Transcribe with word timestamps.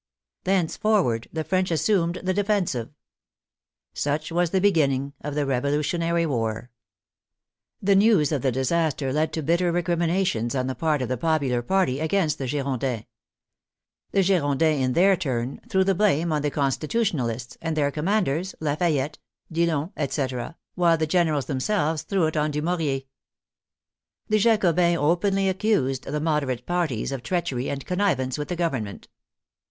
Thenceforward, 0.45 1.27
the 1.31 1.43
French 1.43 1.69
assumed 1.69 2.21
the 2.23 2.33
defensive. 2.33 2.89
Such 3.93 4.31
was 4.31 4.49
the 4.49 4.59
beginning 4.59 5.13
of 5.23 5.35
the 5.35 5.45
Revolutionary 5.45 6.25
War. 6.25 6.71
The 7.83 7.93
news 7.95 8.31
of 8.31 8.41
the 8.41 8.51
disaster 8.51 9.13
led 9.13 9.31
to 9.33 9.43
bitter 9.43 9.71
recriminations, 9.71 10.55
on 10.55 10.65
the 10.65 10.73
part 10.73 11.03
of 11.03 11.07
the 11.07 11.17
popular 11.19 11.61
party, 11.61 11.99
against 11.99 12.39
the 12.39 12.47
Girondins. 12.47 13.05
The 14.11 14.23
Girondins, 14.23 14.81
in 14.83 14.93
their 14.93 15.15
turn, 15.15 15.61
threw 15.69 15.83
the 15.83 15.93
blame 15.93 16.33
on 16.33 16.41
the 16.41 16.49
Con 16.49 16.71
stitutionalists, 16.71 17.57
and 17.61 17.77
their 17.77 17.91
commanders, 17.91 18.55
Lafayette, 18.59 19.19
Dillon, 19.51 19.91
etc., 19.95 20.57
while 20.73 20.97
the 20.97 21.05
generals 21.05 21.45
themselves 21.45 22.01
threw 22.01 22.25
it 22.25 22.35
on 22.35 22.49
Dumouriez. 22.51 23.03
The 24.29 24.39
Jacobins 24.39 24.97
openly 24.97 25.47
accused 25.47 26.05
the 26.05 26.19
Moderate 26.19 26.65
parties 26.65 27.11
of 27.11 27.21
treachery 27.21 27.69
and 27.69 27.85
connivance 27.85 28.39
with 28.39 28.47
the 28.47 28.55
Government. 28.55 29.07